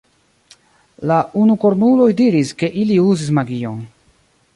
[1.11, 3.79] La unukornuloj diris, ke ili uzis magion.